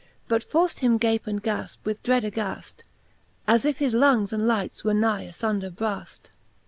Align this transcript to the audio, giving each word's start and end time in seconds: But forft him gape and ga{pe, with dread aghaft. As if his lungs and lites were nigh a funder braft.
But 0.27 0.43
forft 0.49 0.79
him 0.79 0.97
gape 0.97 1.27
and 1.27 1.43
ga{pe, 1.43 1.77
with 1.83 2.01
dread 2.01 2.23
aghaft. 2.23 2.81
As 3.47 3.65
if 3.65 3.77
his 3.77 3.93
lungs 3.93 4.33
and 4.33 4.47
lites 4.47 4.83
were 4.83 4.95
nigh 4.95 5.25
a 5.27 5.31
funder 5.31 5.69
braft. 5.69 6.31